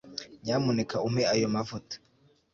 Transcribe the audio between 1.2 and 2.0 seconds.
ayo mavuta